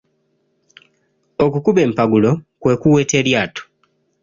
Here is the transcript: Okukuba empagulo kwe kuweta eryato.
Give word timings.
Okukuba 1.45 1.79
empagulo 1.87 2.31
kwe 2.61 2.73
kuweta 2.81 3.13
eryato. 3.21 3.63